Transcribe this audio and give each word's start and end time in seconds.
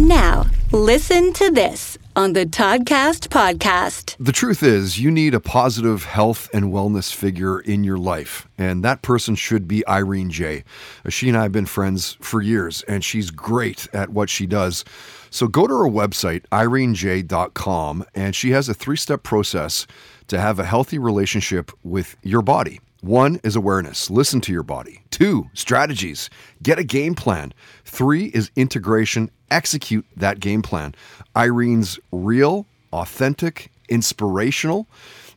And 0.00 0.08
now, 0.08 0.46
listen 0.72 1.34
to 1.34 1.50
this 1.50 1.98
on 2.16 2.32
the 2.32 2.46
Toddcast 2.46 3.28
podcast. 3.28 4.16
The 4.18 4.32
truth 4.32 4.62
is, 4.62 4.98
you 4.98 5.10
need 5.10 5.34
a 5.34 5.40
positive 5.40 6.04
health 6.04 6.48
and 6.54 6.72
wellness 6.72 7.12
figure 7.12 7.60
in 7.60 7.84
your 7.84 7.98
life, 7.98 8.48
and 8.56 8.82
that 8.82 9.02
person 9.02 9.34
should 9.34 9.68
be 9.68 9.86
Irene 9.86 10.30
J. 10.30 10.64
Uh, 11.04 11.10
she 11.10 11.28
and 11.28 11.36
I 11.36 11.42
have 11.42 11.52
been 11.52 11.66
friends 11.66 12.16
for 12.22 12.40
years, 12.40 12.80
and 12.84 13.04
she's 13.04 13.30
great 13.30 13.88
at 13.92 14.08
what 14.08 14.30
she 14.30 14.46
does. 14.46 14.86
So 15.28 15.46
go 15.46 15.66
to 15.66 15.74
her 15.74 15.90
website, 15.90 16.46
irenej.com, 16.50 18.06
and 18.14 18.34
she 18.34 18.52
has 18.52 18.70
a 18.70 18.74
three 18.74 18.96
step 18.96 19.22
process 19.22 19.86
to 20.28 20.40
have 20.40 20.58
a 20.58 20.64
healthy 20.64 20.98
relationship 20.98 21.72
with 21.84 22.16
your 22.22 22.40
body. 22.40 22.80
One 23.02 23.40
is 23.44 23.56
awareness. 23.56 24.10
Listen 24.10 24.42
to 24.42 24.52
your 24.52 24.62
body. 24.62 25.02
Two, 25.10 25.48
strategies. 25.54 26.28
Get 26.62 26.78
a 26.78 26.84
game 26.84 27.14
plan. 27.14 27.54
Three 27.84 28.26
is 28.26 28.50
integration. 28.56 29.30
Execute 29.50 30.06
that 30.16 30.40
game 30.40 30.62
plan. 30.62 30.94
Irene's 31.34 31.98
real, 32.12 32.66
authentic, 32.92 33.70
inspirational. 33.88 34.86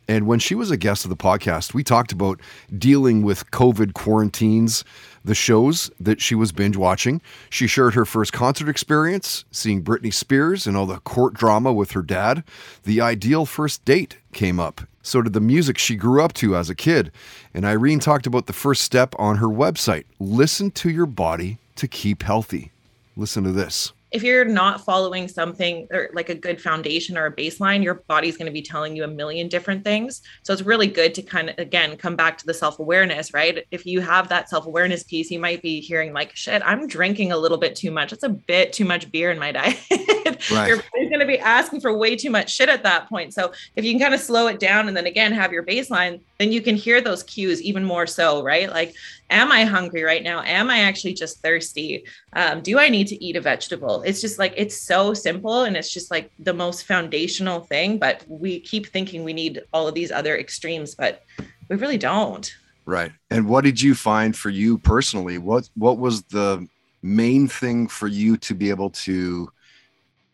And 0.06 0.26
when 0.26 0.38
she 0.38 0.54
was 0.54 0.70
a 0.70 0.76
guest 0.76 1.04
of 1.04 1.08
the 1.08 1.16
podcast, 1.16 1.72
we 1.72 1.82
talked 1.82 2.12
about 2.12 2.40
dealing 2.76 3.22
with 3.22 3.50
COVID 3.50 3.94
quarantines, 3.94 4.84
the 5.24 5.34
shows 5.34 5.90
that 5.98 6.20
she 6.20 6.34
was 6.34 6.52
binge 6.52 6.76
watching. 6.76 7.22
She 7.48 7.66
shared 7.66 7.94
her 7.94 8.04
first 8.04 8.32
concert 8.32 8.68
experience, 8.68 9.44
seeing 9.50 9.82
Britney 9.82 10.12
Spears 10.12 10.66
and 10.66 10.76
all 10.76 10.86
the 10.86 10.98
court 11.00 11.32
drama 11.32 11.72
with 11.72 11.92
her 11.92 12.02
dad. 12.02 12.44
The 12.82 13.00
ideal 13.00 13.46
first 13.46 13.84
date 13.86 14.18
came 14.32 14.60
up. 14.60 14.82
So 15.02 15.22
did 15.22 15.32
the 15.32 15.40
music 15.40 15.78
she 15.78 15.96
grew 15.96 16.22
up 16.22 16.34
to 16.34 16.56
as 16.56 16.68
a 16.68 16.74
kid. 16.74 17.10
And 17.54 17.64
Irene 17.64 18.00
talked 18.00 18.26
about 18.26 18.46
the 18.46 18.52
first 18.52 18.82
step 18.82 19.14
on 19.18 19.36
her 19.36 19.48
website 19.48 20.04
listen 20.18 20.70
to 20.72 20.90
your 20.90 21.06
body 21.06 21.58
to 21.76 21.88
keep 21.88 22.22
healthy. 22.22 22.72
Listen 23.16 23.44
to 23.44 23.52
this 23.52 23.92
if 24.14 24.22
you're 24.22 24.44
not 24.44 24.80
following 24.84 25.26
something 25.26 25.88
or 25.90 26.08
like 26.12 26.28
a 26.28 26.36
good 26.36 26.62
foundation 26.62 27.18
or 27.18 27.26
a 27.26 27.34
baseline, 27.34 27.82
your 27.82 27.94
body's 28.06 28.36
going 28.36 28.46
to 28.46 28.52
be 28.52 28.62
telling 28.62 28.94
you 28.94 29.02
a 29.02 29.08
million 29.08 29.48
different 29.48 29.82
things. 29.82 30.22
So 30.44 30.52
it's 30.52 30.62
really 30.62 30.86
good 30.86 31.14
to 31.14 31.22
kind 31.22 31.50
of, 31.50 31.58
again, 31.58 31.96
come 31.96 32.14
back 32.14 32.38
to 32.38 32.46
the 32.46 32.54
self 32.54 32.78
awareness, 32.78 33.34
right? 33.34 33.66
If 33.72 33.84
you 33.84 34.00
have 34.02 34.28
that 34.28 34.48
self 34.48 34.66
awareness 34.66 35.02
piece, 35.02 35.32
you 35.32 35.40
might 35.40 35.62
be 35.62 35.80
hearing, 35.80 36.12
like, 36.12 36.30
shit, 36.36 36.62
I'm 36.64 36.86
drinking 36.86 37.32
a 37.32 37.36
little 37.36 37.58
bit 37.58 37.74
too 37.74 37.90
much. 37.90 38.12
It's 38.12 38.22
a 38.22 38.28
bit 38.28 38.72
too 38.72 38.84
much 38.84 39.10
beer 39.10 39.32
in 39.32 39.38
my 39.38 39.50
diet. 39.50 39.80
Right. 40.50 40.68
Your 40.68 40.82
going 41.14 41.26
to 41.26 41.32
be 41.32 41.38
asking 41.38 41.80
for 41.80 41.96
way 41.96 42.16
too 42.16 42.30
much 42.30 42.52
shit 42.52 42.68
at 42.68 42.82
that 42.82 43.08
point. 43.08 43.32
So 43.32 43.52
if 43.76 43.84
you 43.84 43.92
can 43.92 44.00
kind 44.00 44.14
of 44.14 44.20
slow 44.20 44.48
it 44.48 44.58
down 44.58 44.88
and 44.88 44.96
then 44.96 45.06
again 45.06 45.32
have 45.32 45.52
your 45.52 45.64
baseline, 45.64 46.20
then 46.38 46.50
you 46.50 46.60
can 46.60 46.74
hear 46.74 47.00
those 47.00 47.22
cues 47.22 47.62
even 47.62 47.84
more 47.84 48.06
so, 48.06 48.42
right? 48.42 48.68
Like, 48.68 48.94
am 49.30 49.52
I 49.52 49.64
hungry 49.64 50.02
right 50.02 50.22
now? 50.22 50.42
Am 50.42 50.68
I 50.70 50.80
actually 50.80 51.14
just 51.14 51.40
thirsty? 51.40 52.04
Um, 52.32 52.60
do 52.60 52.78
I 52.78 52.88
need 52.88 53.06
to 53.08 53.24
eat 53.24 53.36
a 53.36 53.40
vegetable? 53.40 54.02
It's 54.02 54.20
just 54.20 54.38
like, 54.38 54.54
it's 54.56 54.76
so 54.76 55.14
simple 55.14 55.62
and 55.62 55.76
it's 55.76 55.92
just 55.92 56.10
like 56.10 56.30
the 56.38 56.54
most 56.54 56.84
foundational 56.84 57.60
thing. 57.60 57.98
But 57.98 58.24
we 58.26 58.60
keep 58.60 58.88
thinking 58.88 59.22
we 59.22 59.32
need 59.32 59.62
all 59.72 59.86
of 59.86 59.94
these 59.94 60.10
other 60.10 60.36
extremes, 60.36 60.94
but 60.94 61.22
we 61.68 61.76
really 61.76 61.98
don't. 61.98 62.52
Right. 62.86 63.12
And 63.30 63.48
what 63.48 63.64
did 63.64 63.80
you 63.80 63.94
find 63.94 64.36
for 64.36 64.50
you 64.50 64.78
personally? 64.78 65.38
What 65.38 65.70
what 65.74 65.98
was 65.98 66.22
the 66.24 66.68
main 67.02 67.46
thing 67.48 67.86
for 67.86 68.08
you 68.08 68.36
to 68.38 68.54
be 68.54 68.70
able 68.70 68.90
to 68.90 69.50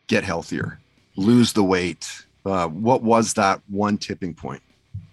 get 0.07 0.23
healthier, 0.23 0.79
lose 1.15 1.53
the 1.53 1.63
weight? 1.63 2.25
Uh, 2.45 2.67
what 2.67 3.03
was 3.03 3.33
that 3.35 3.61
one 3.69 3.97
tipping 3.97 4.33
point? 4.33 4.61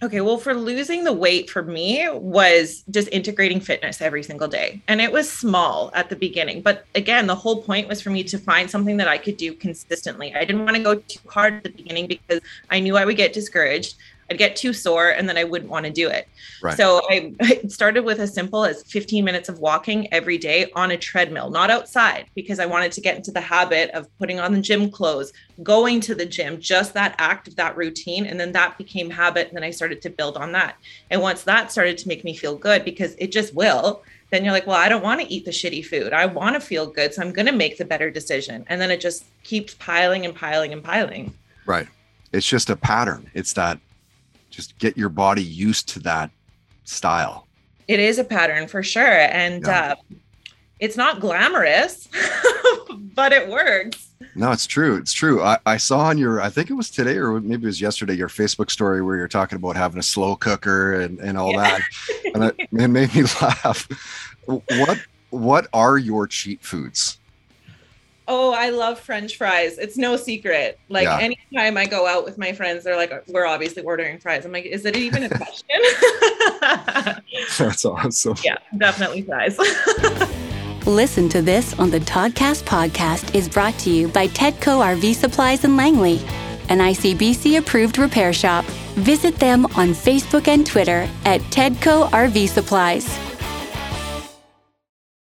Okay, 0.00 0.20
well, 0.20 0.38
for 0.38 0.54
losing 0.54 1.02
the 1.02 1.12
weight 1.12 1.50
for 1.50 1.62
me 1.62 2.06
was 2.12 2.84
just 2.88 3.08
integrating 3.10 3.58
fitness 3.58 4.00
every 4.00 4.22
single 4.22 4.46
day. 4.46 4.80
And 4.86 5.00
it 5.00 5.10
was 5.10 5.30
small 5.30 5.90
at 5.92 6.08
the 6.08 6.14
beginning. 6.14 6.62
But 6.62 6.86
again, 6.94 7.26
the 7.26 7.34
whole 7.34 7.62
point 7.62 7.88
was 7.88 8.00
for 8.00 8.10
me 8.10 8.22
to 8.24 8.38
find 8.38 8.70
something 8.70 8.96
that 8.98 9.08
I 9.08 9.18
could 9.18 9.36
do 9.36 9.52
consistently. 9.54 10.32
I 10.36 10.44
didn't 10.44 10.64
want 10.64 10.76
to 10.76 10.82
go 10.84 10.94
too 10.94 11.18
hard 11.28 11.54
at 11.54 11.62
the 11.64 11.70
beginning 11.70 12.06
because 12.06 12.40
I 12.70 12.78
knew 12.78 12.96
I 12.96 13.04
would 13.04 13.16
get 13.16 13.32
discouraged. 13.32 13.96
I'd 14.30 14.38
get 14.38 14.56
too 14.56 14.72
sore 14.72 15.10
and 15.10 15.28
then 15.28 15.38
I 15.38 15.44
wouldn't 15.44 15.70
want 15.70 15.86
to 15.86 15.92
do 15.92 16.08
it. 16.08 16.28
Right. 16.62 16.76
So 16.76 17.00
I, 17.08 17.34
I 17.40 17.60
started 17.68 18.04
with 18.04 18.20
as 18.20 18.34
simple 18.34 18.64
as 18.64 18.82
15 18.84 19.24
minutes 19.24 19.48
of 19.48 19.58
walking 19.58 20.12
every 20.12 20.36
day 20.36 20.70
on 20.74 20.90
a 20.90 20.96
treadmill, 20.96 21.50
not 21.50 21.70
outside, 21.70 22.26
because 22.34 22.58
I 22.58 22.66
wanted 22.66 22.92
to 22.92 23.00
get 23.00 23.16
into 23.16 23.30
the 23.30 23.40
habit 23.40 23.90
of 23.90 24.06
putting 24.18 24.38
on 24.38 24.52
the 24.52 24.60
gym 24.60 24.90
clothes, 24.90 25.32
going 25.62 26.00
to 26.00 26.14
the 26.14 26.26
gym, 26.26 26.60
just 26.60 26.94
that 26.94 27.14
act 27.18 27.48
of 27.48 27.56
that 27.56 27.76
routine. 27.76 28.26
And 28.26 28.38
then 28.38 28.52
that 28.52 28.76
became 28.76 29.08
habit. 29.08 29.48
And 29.48 29.56
then 29.56 29.64
I 29.64 29.70
started 29.70 30.02
to 30.02 30.10
build 30.10 30.36
on 30.36 30.52
that. 30.52 30.76
And 31.10 31.22
once 31.22 31.44
that 31.44 31.72
started 31.72 31.96
to 31.98 32.08
make 32.08 32.24
me 32.24 32.36
feel 32.36 32.56
good, 32.56 32.84
because 32.84 33.14
it 33.18 33.32
just 33.32 33.54
will, 33.54 34.02
then 34.30 34.44
you're 34.44 34.52
like, 34.52 34.66
well, 34.66 34.76
I 34.76 34.90
don't 34.90 35.02
want 35.02 35.20
to 35.22 35.32
eat 35.32 35.46
the 35.46 35.50
shitty 35.50 35.86
food. 35.86 36.12
I 36.12 36.26
want 36.26 36.54
to 36.54 36.60
feel 36.60 36.86
good. 36.86 37.14
So 37.14 37.22
I'm 37.22 37.32
going 37.32 37.46
to 37.46 37.52
make 37.52 37.78
the 37.78 37.84
better 37.84 38.10
decision. 38.10 38.64
And 38.68 38.78
then 38.80 38.90
it 38.90 39.00
just 39.00 39.24
keeps 39.42 39.74
piling 39.74 40.26
and 40.26 40.34
piling 40.34 40.72
and 40.72 40.84
piling. 40.84 41.32
Right. 41.64 41.88
It's 42.32 42.46
just 42.46 42.68
a 42.68 42.76
pattern. 42.76 43.30
It's 43.32 43.54
that 43.54 43.78
just 44.50 44.78
get 44.78 44.96
your 44.96 45.08
body 45.08 45.42
used 45.42 45.88
to 45.90 46.00
that 46.00 46.30
style. 46.84 47.46
It 47.86 48.00
is 48.00 48.18
a 48.18 48.24
pattern 48.24 48.68
for 48.68 48.82
sure. 48.82 49.02
And 49.02 49.62
yeah. 49.64 49.94
uh, 50.10 50.14
it's 50.78 50.96
not 50.96 51.20
glamorous, 51.20 52.08
but 53.14 53.32
it 53.32 53.48
works. 53.48 54.08
No, 54.34 54.52
it's 54.52 54.66
true. 54.66 54.96
It's 54.96 55.12
true. 55.12 55.42
I, 55.42 55.58
I, 55.66 55.76
saw 55.76 56.00
on 56.00 56.18
your, 56.18 56.40
I 56.40 56.50
think 56.50 56.70
it 56.70 56.74
was 56.74 56.90
today 56.90 57.16
or 57.16 57.40
maybe 57.40 57.64
it 57.64 57.66
was 57.66 57.80
yesterday, 57.80 58.14
your 58.14 58.28
Facebook 58.28 58.70
story 58.70 59.02
where 59.02 59.16
you're 59.16 59.28
talking 59.28 59.56
about 59.56 59.76
having 59.76 59.98
a 59.98 60.02
slow 60.02 60.36
cooker 60.36 61.00
and, 61.00 61.18
and 61.18 61.36
all 61.38 61.52
yeah. 61.52 61.78
that. 61.78 61.82
And 62.34 62.44
it, 62.44 62.54
it 62.58 62.72
made 62.72 63.14
me 63.14 63.22
laugh. 63.42 63.88
What, 64.46 64.98
what 65.30 65.66
are 65.72 65.98
your 65.98 66.26
cheat 66.26 66.62
foods? 66.62 67.17
Oh, 68.30 68.52
I 68.52 68.68
love 68.68 69.00
French 69.00 69.38
fries. 69.38 69.78
It's 69.78 69.96
no 69.96 70.16
secret. 70.16 70.78
Like 70.90 71.04
yeah. 71.04 71.18
anytime 71.18 71.78
I 71.78 71.86
go 71.86 72.06
out 72.06 72.26
with 72.26 72.36
my 72.36 72.52
friends, 72.52 72.84
they're 72.84 72.96
like, 72.96 73.10
"We're 73.26 73.46
obviously 73.46 73.82
ordering 73.82 74.18
fries." 74.18 74.44
I'm 74.44 74.52
like, 74.52 74.66
"Is 74.66 74.84
it 74.84 74.96
even 74.96 75.22
a 75.24 75.30
question?" 75.30 75.80
That's 77.58 77.84
awesome. 77.86 78.36
Yeah, 78.44 78.58
definitely 78.76 79.22
fries. 79.22 79.58
Listen 80.86 81.28
to 81.30 81.42
this 81.42 81.78
on 81.78 81.90
the 81.90 82.00
Toddcast 82.00 82.64
podcast 82.64 83.34
is 83.34 83.48
brought 83.48 83.78
to 83.80 83.90
you 83.90 84.08
by 84.08 84.28
Tedco 84.28 84.80
RV 84.80 85.14
Supplies 85.14 85.64
in 85.64 85.76
Langley, 85.76 86.18
an 86.68 86.78
ICBC 86.78 87.58
approved 87.58 87.98
repair 87.98 88.32
shop. 88.32 88.64
Visit 88.96 89.36
them 89.36 89.64
on 89.76 89.90
Facebook 89.90 90.48
and 90.48 90.66
Twitter 90.66 91.08
at 91.24 91.40
Tedco 91.50 92.08
RV 92.10 92.48
Supplies. 92.48 93.27